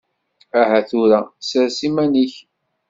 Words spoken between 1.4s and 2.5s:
sres iman-ik!